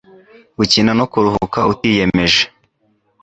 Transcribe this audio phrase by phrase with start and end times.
[0.57, 2.43] gukina no kuruhuka utiyemeje